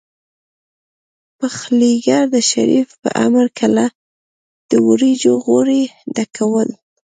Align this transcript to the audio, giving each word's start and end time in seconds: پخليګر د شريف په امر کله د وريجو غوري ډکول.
پخليګر 1.39 2.23
د 2.33 2.35
شريف 2.51 2.89
په 3.01 3.09
امر 3.25 3.45
کله 3.59 3.85
د 4.71 4.71
وريجو 4.87 5.33
غوري 5.45 5.83
ډکول. 6.15 6.69